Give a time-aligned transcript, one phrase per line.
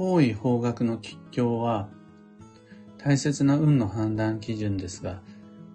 [0.00, 1.90] 方位方角の吉凶は
[2.96, 5.20] 大切な運の判断基準ですが、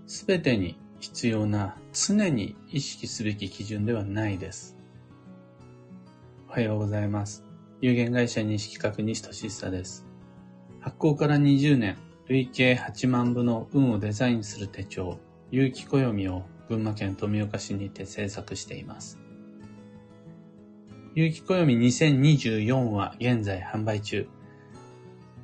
[0.08, 4.76] すべてに必要な常に意識すべき基準ではないです。
[6.50, 7.44] おはようございます。
[7.82, 10.08] 有限会社西企画西俊久です。
[10.80, 11.96] 発行から20年、
[12.28, 15.20] 累計8万部の運をデザインする手帳、
[15.52, 19.20] 有機暦を群馬県富岡市にて制作しています。
[21.16, 24.28] 有機暦2024は現在販売中。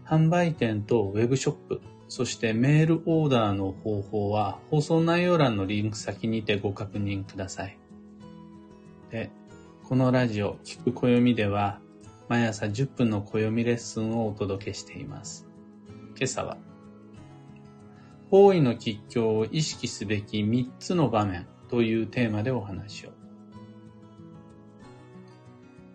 [0.05, 7.79] 販売店とウェブショップ、そしてメールオーダーの方法は放送内容欄のリンク先にてご確認ください。
[9.11, 9.31] で、
[9.87, 11.79] このラジオ、聞く暦では
[12.27, 15.47] 毎朝10分の暦レッスンをお届けしています。
[16.17, 16.57] 今朝は、
[18.29, 23.20] 方位の吉凶を意識すべき3つの場面というテーマでお話を。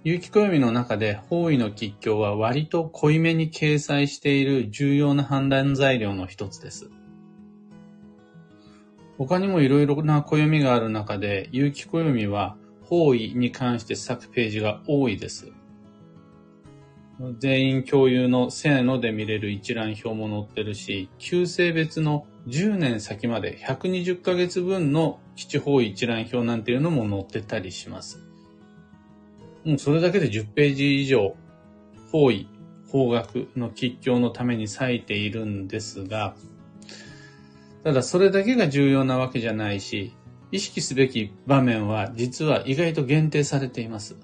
[0.07, 6.91] 有機暦の中で方位の吉凶は割と濃いめに掲載している重要な判断材料の一つです。
[9.19, 15.51] 他にもいろいろな暦がある中で、有機暦は方位に関して咲くページが多いです。
[17.41, 28.26] 全員共有のせーので見れる一覧表も載ってるし、旧性別の10年先まで120ヶ月分の基地方位一覧表なんていうのも載ってたりします。
[29.67, 31.35] もうそれだけで10ページ以上、
[32.13, 32.49] 方位、
[32.89, 36.37] 方角の吉祥のために割いているんですが、
[37.83, 40.15] ただそれだけが重要なわけじゃないし、
[40.53, 44.15] 意識すべき場面は実は意外と限定されています。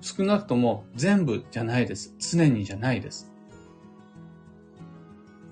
[0.00, 2.14] 少なくとも全部じゃないです。
[2.20, 3.32] 常にじゃないです。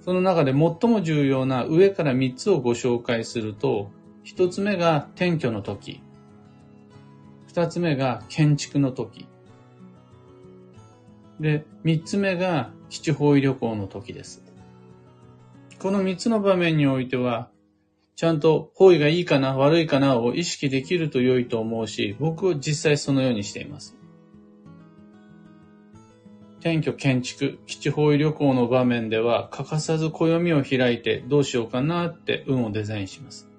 [0.02, 3.90] その中で最も重要な上から3つをご紹介すると、
[4.24, 6.00] 1つ目が転居の時。
[7.54, 9.26] 二つ目が建築の時。
[11.38, 14.42] で、三つ目が基地方位旅行の時です。
[15.78, 17.50] この三つの場面においては、
[18.16, 23.98] ちゃんと方位がいいかな、悪いかなを意識できると良いと思うし、僕は実際そのようにしています。
[26.60, 33.51] 転居建築、基地方位旅行の場面では欠かさず暦を開いてどうしようかなって運をデザインします。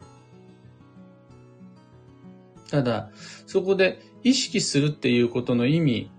[2.74, 3.12] ただ、
[3.46, 6.12] そこで意識するっていうことの意味、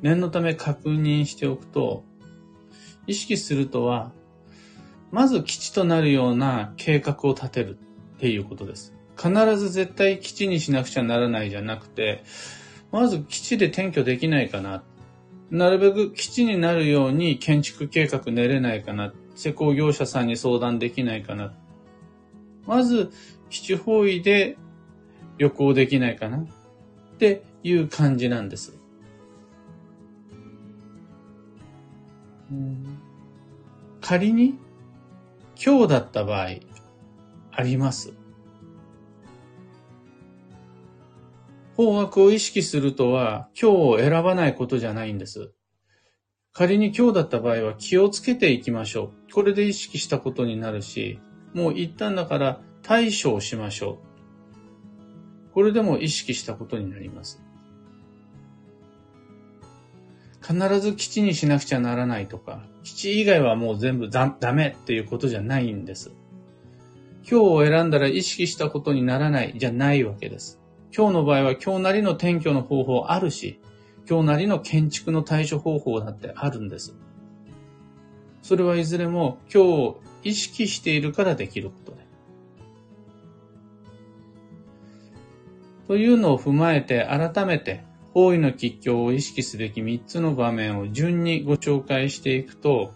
[0.00, 2.02] 念のため確認しておくと、
[3.06, 4.10] 意識するとは、
[5.12, 7.78] まず基地となるような計画を立てる
[8.16, 8.92] っていうことです。
[9.16, 12.24] 必ず絶対基地にしなくちゃならないじゃなくて、
[12.90, 14.82] まず基地で転居できないかな。
[15.52, 19.14] なるべく基地になるように建築計画練れないかな。
[19.36, 21.54] 施工業者さんに相談できないかな。
[22.66, 23.12] まず、
[23.50, 24.56] 基地方位で
[25.42, 26.36] 旅行できないかな？
[26.36, 26.46] っ
[27.18, 28.78] ていう感じなんです。
[34.00, 34.54] 仮に
[35.60, 36.50] 今日だった場合
[37.50, 38.14] あります。
[41.76, 45.50] 方角を意識するとは今日を選ばないことじゃないんです。
[46.52, 49.32] 仮に今日だった場合は気をつけていきましょう。
[49.32, 51.18] これで意識したことになるし、
[51.52, 54.11] もう一旦だから対処をしましょう。
[55.54, 57.42] これでも意識したことになります。
[60.40, 66.12] 必ず基地にしなくちゃならないとか、基地以外はもう全部ダメっていうことじゃないんです。
[67.30, 70.58] 今日を選んだら意識したことにならないじゃないわけです。
[70.94, 73.60] 今日の場合は今日なりの転居の方法あるし、
[74.10, 76.94] 今日なりの建築の対処方法だってあるんです。
[78.42, 82.11] それはいずれも今日を意識しているからできることです。
[85.88, 92.92] というのを踏まえて改めて方位の吉凶を意識すべき3つの場面を順にご紹介していくと、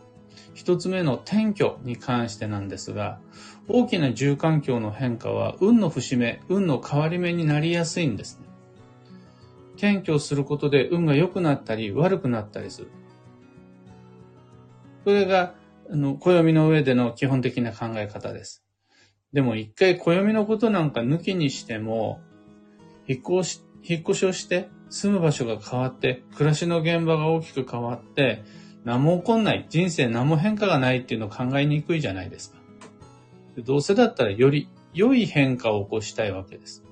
[0.55, 3.19] 1つ目の転居に関してなんですが、
[3.69, 8.47] 大きな住環境の変化は運の節目、運の変わり目になりやすいんですね。
[9.77, 12.91] 転居することで運が良くなったり悪くなったりする。
[15.05, 15.55] それが、
[15.91, 18.65] あの、暦の上での基本的な考え方です。
[19.33, 22.21] でも一回暦のことなんか抜きにしても、
[23.09, 28.45] 引っ越し、引っ越しをして住む場所が変わって、暮らしの現場が大きく変わって、
[28.85, 32.59] 何も起こんない、人生何も変化がないっていうのを考えにくいじゃないですか。
[33.59, 36.85] どうせだったらより良い変化を起こしたいわけです。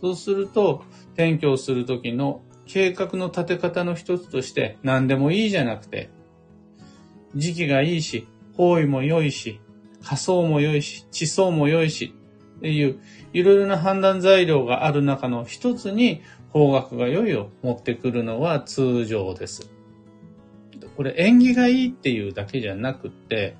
[0.00, 6.10] そうすると、転居をするときの計画の立て方の一つとして、何でもいいじゃなくて、
[7.34, 9.60] 時期がいいし、方位も良いし、
[10.02, 12.14] 仮想も良いし、地層も良いし、
[12.58, 13.00] っていう、
[13.32, 19.70] いろいろな判断材料がある中の一つに、方角が良いを持ってくるのは通常です。
[20.96, 23.56] これ縁起がいいっていうだけじゃなくて、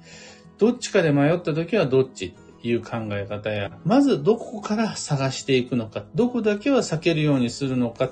[0.59, 8.11] どっちかで迷った時はどっちっていう考え方や、まずどこから探していくのか、どこだけは避けるようにするのか、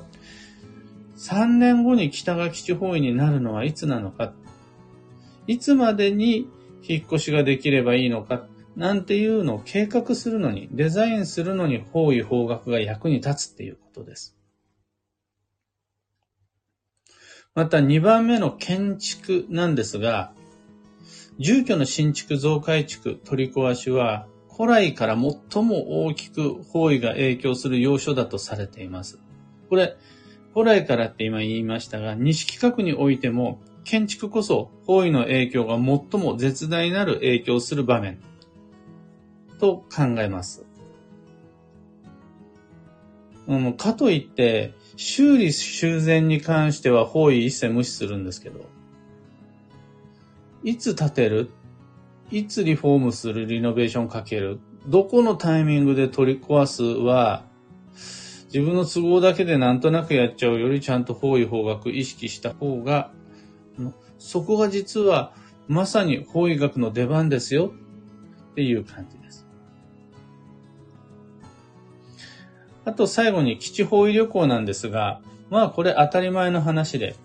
[1.16, 4.32] 3年後に北が基地方位になるのはいつなのか、
[5.48, 6.48] いつまでに
[6.86, 14.36] 引っ越しができればいいのか、なんていうのを計画するのに、デザインするのに方位方角が役に立つっていうことです。
[17.54, 20.32] また2番目の建築なんですが、
[21.38, 29.18] 住居の新築増改築取り壊しは古来から最も大きく方位が影響する要所だとされています。
[29.70, 29.96] これ、
[30.52, 38.18] 古来からって今言いましたが、西企画においても建築こそ方位の影響が最も絶大なる影響する場面
[39.58, 40.64] と考えます。
[43.46, 48.66] うん、かといって、修理修繕に関しては方位一切無視するんですけど、
[50.64, 51.50] いつ建てる？
[52.32, 53.46] いつリフォームする？
[53.46, 54.58] リノベーションかける？
[54.88, 56.82] どこのタイミングで取り壊す？
[56.82, 57.44] は、
[58.46, 63.12] 自分の都合だけでなんとなくやっちゃうよりちゃんと方位方角意識した方が、
[64.18, 65.34] そこが実は
[65.68, 67.72] まさに方位学の出番ですよ
[68.50, 69.45] っていう感じです。
[72.86, 77.16] あと最後に基地方位旅行なんですが、まあこれ当たり前の話で、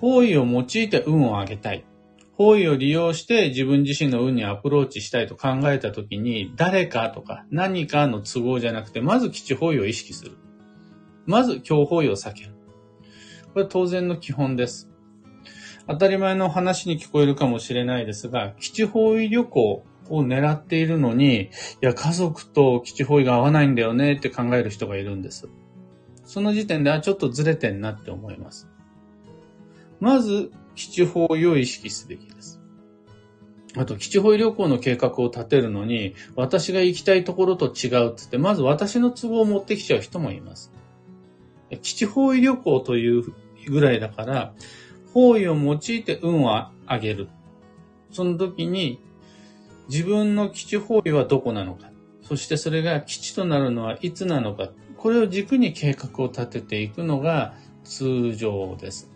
[0.00, 1.84] 方位を用いて運を上げたい。
[2.36, 10.32] 方位を利用して自分自身の運にアプローチしたいと考えたときに、誰かとか何かの都合じゃなくて、まず基地方位を意識する。
[11.26, 12.54] まず強方位を避ける。
[13.52, 14.90] これ当然の基本です。
[15.86, 21.48] 当たり前の話に聞こえるかもしれないですが、基地方位旅行を狙っているのに、い
[21.80, 25.48] や、家族と基地方位が合わないんだよねって考える人がいるんです。
[26.24, 28.68] その時点で、あ、ちょっとずれてんなって思います。
[30.00, 32.60] まず、基地方位を意識すべきです。
[33.76, 40.72] あと、基地方位旅行の計画を立てるのに、私が行きたいところと違うってって、まず私の都合を持ってきちゃう人もいます。
[41.82, 43.24] 基地方位旅行という
[43.68, 44.54] ぐらいだから、
[45.12, 47.28] 方位を用いて運を上げる。
[48.10, 49.00] その時に
[49.88, 51.90] 自分の基地方位はどこなのか、
[52.22, 57.54] そしてそれが基地となるのはいつなのか、これを軸に計画を立てていくのが
[57.84, 59.10] 通常です。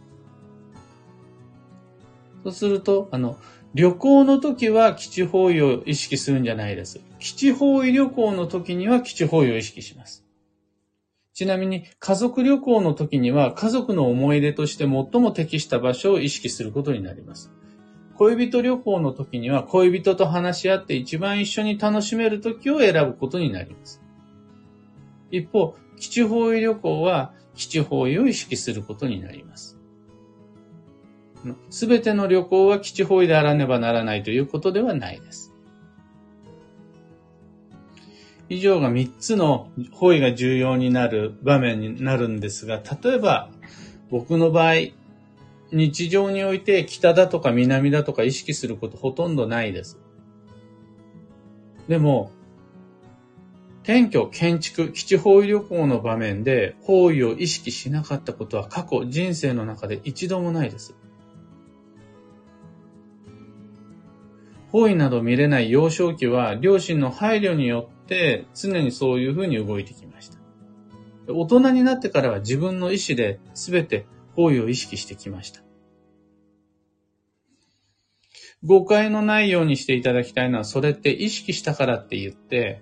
[2.45, 3.39] そうすると、あの、
[3.75, 7.01] 旅行の時は基地方位を意識するんじゃないです。
[7.19, 10.25] 基地方位旅行の時には基地方位を意識します。
[11.35, 17.53] ちなみに家族旅行の時には家族の思い出として最も適した場所を意識することになります。
[18.19, 24.03] 恋人旅行の時には恋人と話し合って一番一緒に楽しめる時を選ぶことになります。
[25.31, 29.79] 一方、基地方位旅行は基地方位を意識することになります。
[31.71, 35.55] すべての旅行は基地方位であらねばならないということではないです。
[38.49, 43.51] 以上が3つの方位が重要になる場面になるんですが、例えば
[44.11, 44.75] 僕の場合、
[45.71, 49.99] 日常において北だとか南だとか意識することほとんどないです。
[51.89, 52.33] でも、
[53.83, 60.95] 転居、建築、基地方位旅行の場面で方位を意識しなかったことは過去人生の中で一度もないです。
[64.71, 70.39] 方位など見れない幼少期は両親の配慮によって常にそういうふうに動いてきました。
[71.29, 74.07] 大人になってからは自分の意思で全て
[74.39, 75.63] 行為を意識してきました。
[78.63, 82.81] 誤解のないようにしていただきたいのは、それって意識したからって言って、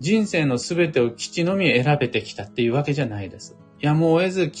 [0.00, 3.56] 人生の全てを基地のみ選べてきたっていうわけじゃないです。
[3.80, 4.52] やむを得ず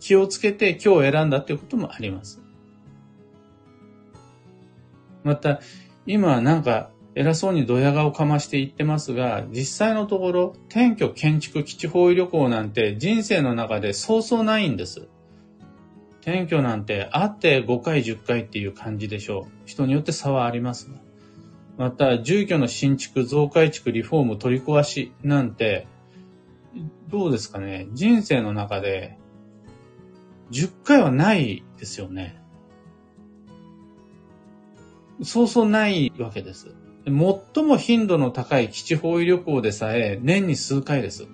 [0.00, 2.42] 気をつけて今日選んだっていうこともあります。
[5.24, 5.60] また、
[6.06, 15.08] 今はなんか偉そうにドヤ顔かまして言ってますが、実際のところ、転居建築基地方位旅行なんて人生の中でそうそうないんです。
[16.20, 19.68] 転居なんてあって5回10回っていう感じでしょう。
[19.68, 20.90] 人によって差はあります。
[21.78, 25.86] また、住居の新築、増改築、リフォーム、取り壊しなんて、
[27.08, 27.88] どうですかね。
[27.92, 29.16] 人生の中で
[30.50, 32.40] 10回はないですよね。
[35.22, 36.74] そうそうないわけです。
[37.04, 41.26] 最も頻度の高い基地方位旅行でさえ年に数回です。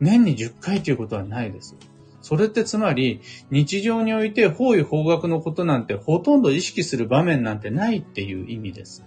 [0.00, 1.76] 年に10回ということはないです。
[2.24, 9.04] それってつまり、日常において方位方角のことなんてほとんど意識する場面なんてないっていう意味です。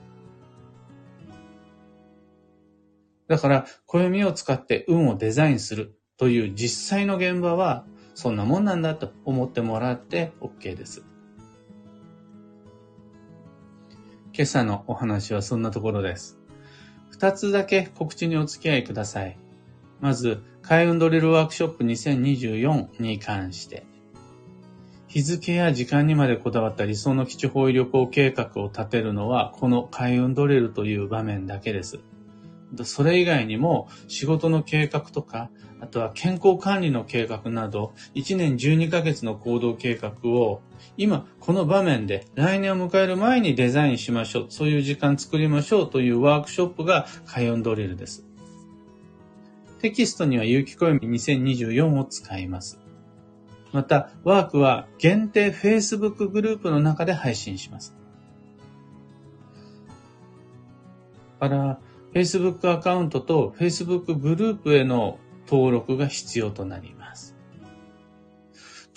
[3.28, 11.04] だから、暦を使って運をデザインするという実際の現場は、そんなもんなんだと思ってもらって OK です。
[14.32, 16.38] 今朝のお話はそんなところです。
[17.10, 19.40] 二つだけ告知にお付き合いください。
[20.00, 23.86] まず、開運ドリルワークショップ2024に関して、
[25.08, 32.00] 日付や時間にまでこだわった理想の基地方位旅行計画を立てるのは、この開運ドリルという場面だけです。
[32.84, 35.50] それ以外にも、仕事の計画とか、
[35.80, 40.62] あとは健康管理の計画など、1年12ヶ月の行動計画を、
[40.98, 44.46] 今、この場面で来年を迎える前にデザインしましょう。
[44.50, 48.27] そういう時間作りましょうというワークショップが開運ドリルです。
[49.80, 52.80] テキストには有機暦2024を使います。
[53.74, 57.96] また、ワークは限定 Facebook グループの中で配信します。
[61.40, 61.80] から、
[62.14, 67.27] Facebook アカウントと Facebook グループへの登録が必要となります。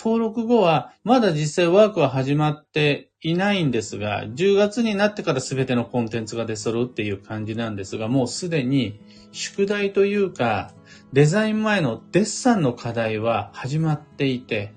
[0.02, 8.98] 登録後は、まだ実際ワークは始まっていないんですが、10月になってから全てのコンテンツが出揃うっていう感じなんですが、もうすでに
[9.32, 10.72] 宿題というか、
[11.12, 14.72] デザイン前のデッサンの課題は始まっていて、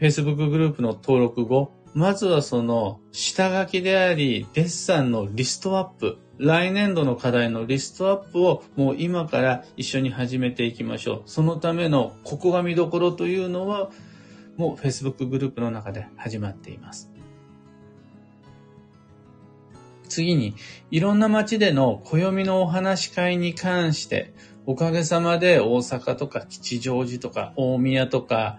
[0.00, 11.22] Facebook グループの登録後、まずはその下書きであり、デッサンのリストアップ、来年度の課題のリストアップをもう今から一緒に始めていきましょう。
[11.26, 13.90] そのためのここが見どころというのは、
[14.56, 17.10] もう Facebook グループの中で始まっています。
[20.08, 20.54] 次に、
[20.90, 24.34] いろんな街での暦のお話し会に関して、
[24.66, 28.58] おかげさまで大阪とか吉祥寺とか大宮とか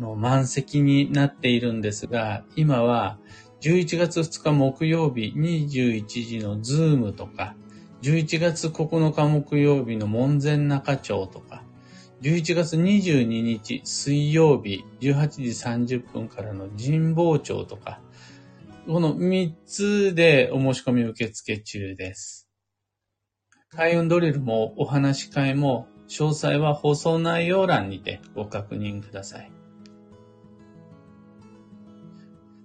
[0.00, 3.18] の満席になっているんですが、今は
[3.66, 7.56] 11月2日木曜日21時のズームとか、
[8.02, 11.64] 11月9日木曜日の門前仲町とか、
[12.22, 15.28] 11月22日水曜日18
[15.82, 18.00] 時30分からの神保町とか、
[18.86, 22.48] この3つでお申し込み受付中です。
[23.70, 29.50] 開運ドリルもお話し会も詳細は放送内容欄にてご確認ください。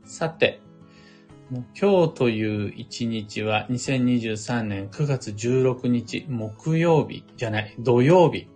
[0.06, 0.62] さて、
[1.52, 8.48] 今日という一日は2023年9月16日木曜日じゃない、土曜日。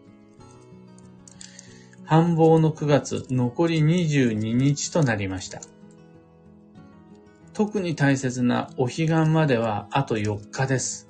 [2.06, 5.60] 繁忙の9月残り22日となりました。
[7.54, 11.10] 特に大切なお彼岸まではあと4日です。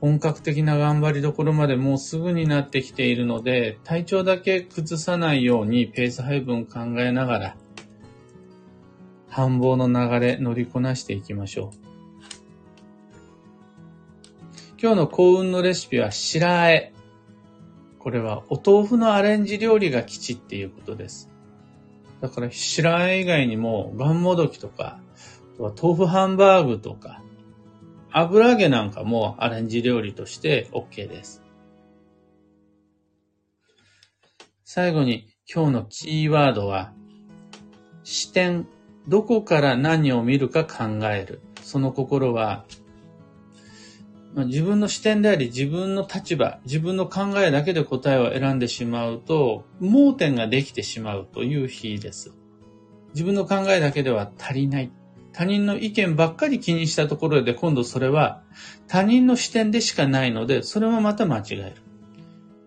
[0.00, 7.56] 本格的な頑張りどころまでもうすぐになってきているので、体調だけ崩さないようにペース配分考えながら、
[9.36, 11.70] 繁忙の流れ乗りこなしていきましょう。
[14.80, 16.94] 今日の幸運のレシピは白あえ。
[17.98, 21.28] これはお豆腐のアレンジ料理が基地っていうことです。
[22.22, 25.00] だから白あえ以外にも、ガンモドキとか、
[25.58, 27.22] 豆腐ハンバーグとか、
[28.12, 31.42] 油揚げなんかもアレンジ料理として OK です。
[34.64, 36.94] 最後に今日のキーワードは、
[38.02, 38.66] 視点、
[39.08, 41.40] どこから何を見るか考える。
[41.62, 42.64] その心は、
[44.34, 52.34] 自分の視点であり、自分の立場、自分の考えだけで答えを選んでしまうと、盲点ができてしまうという日です。
[53.14, 54.92] 自分の考えだけでは足りない。
[55.32, 58.42] 他人の意見ばっかり気にしたところで、今度それは
[58.88, 61.85] 他人の視点でしかないので、それはまた間違える。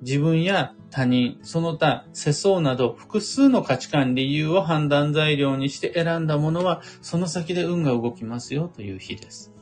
[0.01, 9.53] 自分や他人、その他、世相など複数の価値観、理由を判断材料にして選んだものは、その先で運が動きますよという日です。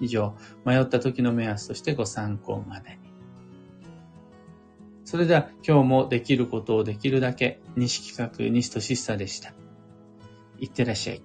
[0.00, 2.96] 以上、迷った時の目安としてご参考までに。
[5.04, 9.52] それでは今日もできることをできるだけ、西企画西俊久でした。
[10.58, 11.22] いってらっしゃい。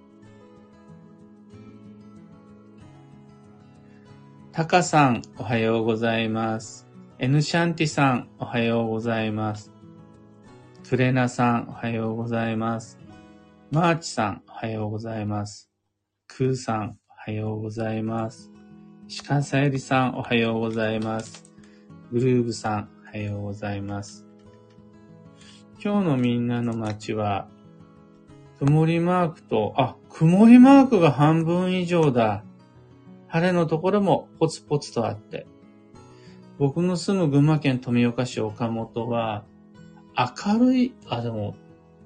[4.52, 6.89] タカさん、おはようございます。
[7.22, 9.74] エヌシャンティさん、おはようございます。
[10.90, 12.98] クレナさん、おはようございます。
[13.72, 15.70] マーチさん、おはようございます。
[16.30, 18.54] クーさん、おはようございます。
[19.28, 21.52] 鹿さゆりさん、おはようございます。
[22.14, 24.26] グルーブさん、おはようございます。
[25.84, 27.50] 今日のみんなの街は、
[28.60, 32.46] 曇りマークと、あ、曇りマークが半分以上だ。
[33.28, 35.48] 晴れのところもポツポツとあって。
[36.60, 39.46] 僕の住む群馬県富岡市岡本は、
[40.46, 41.56] 明るい、あ、でも、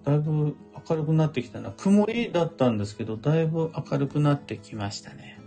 [0.03, 0.55] だいぶ
[0.89, 1.71] 明るくなってきたな。
[1.71, 5.39] 曇りだったんですけど、だいぶ明るくなってきましたね。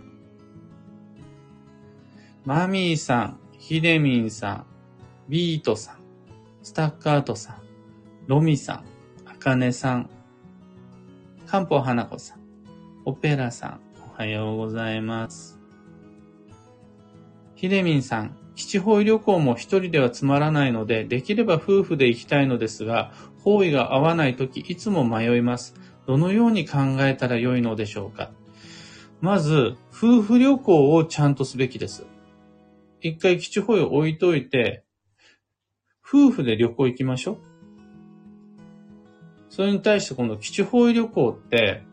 [2.43, 4.65] マミーさん、ヒデミンさん、
[5.29, 5.99] ビートさん、
[6.61, 7.55] スタッカートさん、
[8.27, 8.83] ロミさん、
[9.25, 10.09] アカネさん、
[11.45, 12.39] カンポ花子さん、
[13.05, 15.57] オペラさん、おはようございます。
[17.55, 25.75] ひでみんさん、基地方位旅行も一人ではつまらないので、できれば夫婦で行きたいのですが、方位が合わないときいつも迷います。
[26.07, 28.31] どのように考えたらよいのでしょうか
[29.21, 32.07] まず、夫婦旅行をちゃんとすべきです。
[32.99, 34.83] 一回基地方位を置いといて、
[36.03, 37.37] 夫婦で旅行行きましょう。
[39.49, 41.83] それに対してこの基地方位旅行って、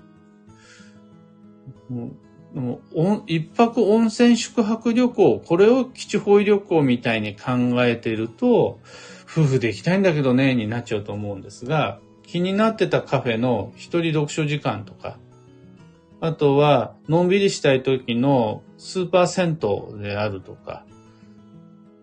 [2.54, 7.52] もうもう一泊温泉宿泊旅行、これを基地方位旅行みたいに考
[7.84, 8.78] えていると、
[9.24, 15.18] 夫婦で行きたいんだけどね、になっちゃうと思うんですが、気になってたカフェの一人読書時間とか、
[16.20, 20.84] あとは、のんびりしたい時のスーパー銭湯であるとか、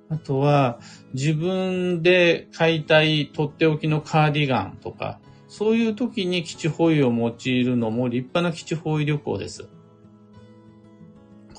[0.10, 0.79] あとは、
[1.13, 9.70] 自分で買いたいとっておきのカーディガンとか、そういう時に基地保有を用いるのも立派な基地保有旅行です。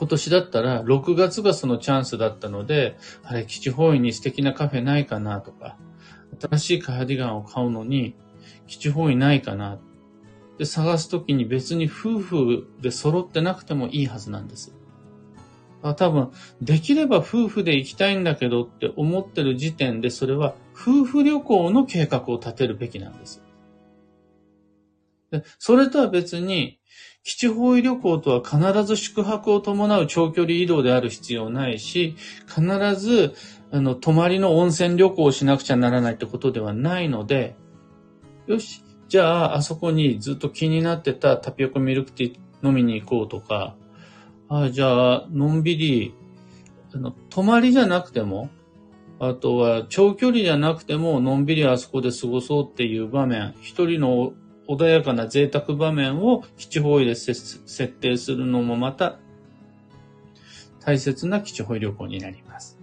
[0.02, 5.76] 今年だったら6月がそのチャンスだったので、あれ、基地保有に素敵なカフェないかなとか、
[6.40, 8.16] 新しいカーディガンを買うのに
[8.66, 9.78] 基地保有ないかな
[10.58, 14.74] で探す時に別に夫婦で揃ってなくてもいいはずなんです。
[15.96, 23.40] 多分、できれば夫婦で行きたいんだけどって思ってる時点で、それは夫婦旅行の計画を立てるべきなんです。
[25.30, 26.80] でそれとは別に、
[27.24, 32.16] 基地方位旅行とは必ず宿泊を伴う長距離移動である必要ないし、
[32.48, 32.62] 必
[32.96, 33.34] ず、
[33.70, 37.54] あの、泊まりの温泉旅行をしなくちゃならないってことではないので、
[38.48, 43.76] よし、じゃあ、あそこにずっと気になってたタピオカミルクティー飲みに行こうとか、
[44.48, 46.14] あじゃあ、のんびり、
[46.92, 48.50] あの、泊まりじゃなくても、
[49.20, 54.32] あとは長距離じゃなくても、のんびりあそこで過ごそうっていう場面、一人の
[54.68, 59.18] 穏やかな贅沢場面を基地方位で設定するのもまた
[60.80, 62.78] 大切な基地方位旅行になります。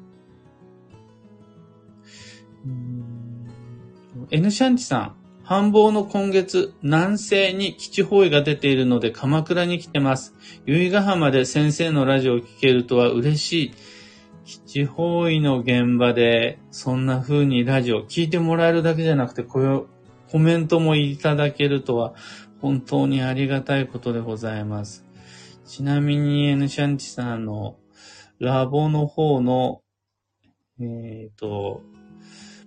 [4.32, 10.36] N シャンチさん、繁忙の今月、南西に基地方位が出ているので鎌倉に来てます。
[10.66, 13.74] 由比ヶ浜で先生のラジオを聞けるとは嬉しい。
[14.46, 19.44] 基地方位の現場でそんな風にラジオ聞いてもらえるだけじゃなくて
[20.32, 22.14] コメントもいただけるとは
[22.62, 25.06] 本当にありがたいことでございます。
[25.66, 27.78] ちなみに N シャンチさんの
[28.40, 29.82] ラボの方の、
[30.80, 31.82] えっ、ー、と、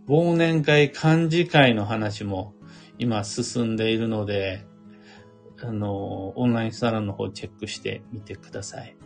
[0.09, 2.55] 忘年会幹事会の話も
[2.99, 4.67] 今進んでいるので、
[5.63, 8.97] あの、オンラインサロンの方チェックしてみてください。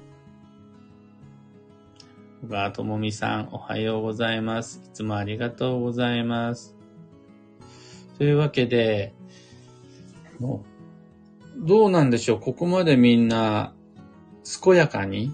[2.42, 4.82] 小川智美さん、おはようございます。
[4.84, 6.75] いつもありがとうございます。
[8.18, 9.14] というわけで、
[11.58, 12.40] どうなんでしょう？
[12.40, 13.74] ここまでみんな、
[14.62, 15.32] 健やかに、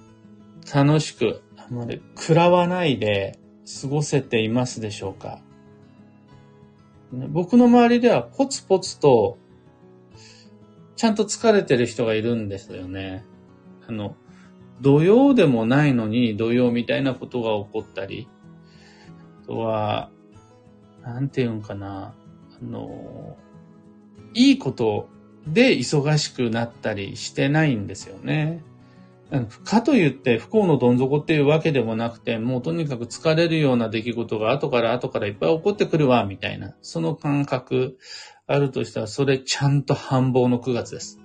[0.72, 3.38] 楽しく、あまり食らわないで
[3.82, 5.40] 過ごせていますでしょうか？
[7.12, 9.38] 僕の周りではポツポツと、
[10.96, 13.24] ちゃんと疲れてる人がいるんですよね。
[13.88, 14.16] あの、
[14.80, 18.28] 土曜でもないのに土曜みたいなことが起こったり、
[19.42, 20.10] あとは、
[21.02, 22.14] なんていうんかな、
[22.62, 23.36] の、
[24.34, 25.08] いいこと
[25.46, 28.62] で忙しくなったりしてないんですよね。
[29.64, 37.98] かといって不幸のどん底っていうわけでもなくて、もうとにかく疲れるような出来事が後から後からいっぱい起こってくるわ、みたいな、その感覚
[38.46, 41.18] あるとしたら、それちゃんと繁忙の9月です。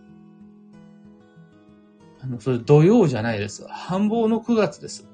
[2.22, 3.68] あの、それ土曜じゃないです。
[3.68, 5.06] 繁忙の9月です。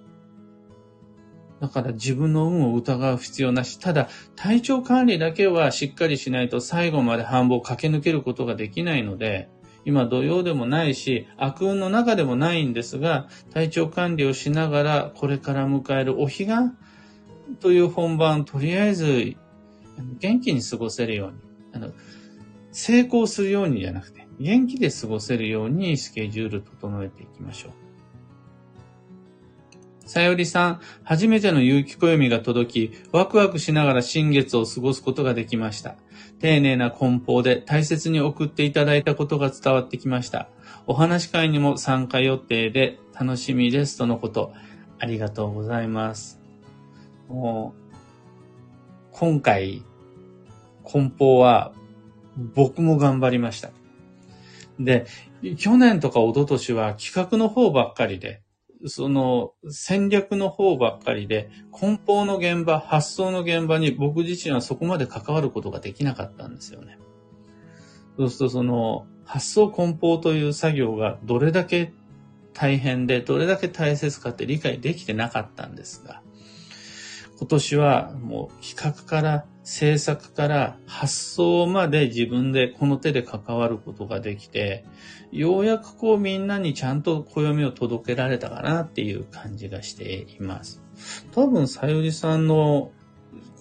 [1.63, 3.79] だから自分の運を疑う必要なし。
[3.79, 9.47] ただ、体調管理だけはしっかりしないと最後まで繁忙を駆け抜けることができないので、
[9.85, 16.47] 今土曜でもないし、悪運の中でもないんですが、体調管理をしながら、これから迎えるお彼岸
[17.61, 19.35] という本番、とりあえず、
[20.19, 21.37] 元気に過ごせるように、
[21.71, 21.93] あの、
[22.73, 27.82] 成功するようにじゃなくて、元気で過ごせるようにスケジュール整えていきましょう。
[30.05, 35.95] さよりさん、初めての有機暦が届き、ワクワクしながら新月を過ごすことができました。
[36.39, 40.49] 丁寧な梱包で大切に送っていただいたことが伝わってきました。
[40.87, 44.53] お話会にも参加予定で楽しみですとのこと。
[44.99, 46.41] ありがとうございます。
[47.29, 47.95] もう、
[49.11, 49.83] 今回、
[50.83, 51.71] 梱包は
[52.55, 53.71] 僕も頑張りました。
[54.79, 55.05] で、
[55.57, 58.42] 去年とか一昨年は企画の方ばっかりで、
[58.85, 66.97] その戦略の方ばっかりで、梱包の現場、発想の現場に僕自身はそこまで関わることができなかったんですよね。
[68.17, 71.93] そうするとその、発想梱包という作業がどれだけ
[72.53, 76.21] 大変で、どれだけ大切かって理解できてなかったんですが、
[77.43, 84.85] 今年はもう企画から制作から発想まで自分でこの手で関わることができて、
[85.33, 90.81] ようやくこうみんなにちゃんと暦を届けられたかなっていう感じがしています。
[91.33, 92.93] 多分、さゆりさんの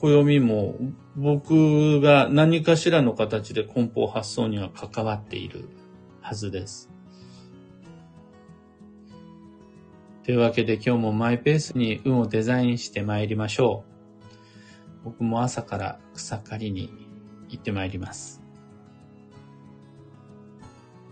[0.00, 0.76] 暦も
[1.16, 5.68] 僕が何かしらの形で梱包発想には関わっている
[6.20, 6.91] はずです。
[10.24, 13.84] というわけで今日もマイペースに運をデザインして参りましょ
[15.02, 15.04] う。
[15.04, 16.92] 僕も朝から草刈りに
[17.48, 18.41] 行って参ります。